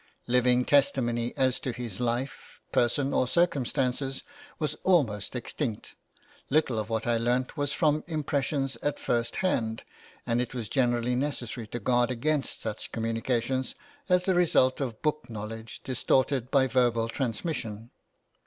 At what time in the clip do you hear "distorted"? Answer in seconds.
15.83-16.49